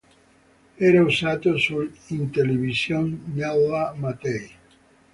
Era 0.79 1.03
usato 1.05 1.59
sull'Intellivision 1.59 3.21
della 3.25 3.93
Mattel. 3.95 4.49